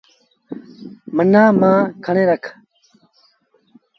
[1.15, 2.43] منآن ميٚڻن کڻي رک۔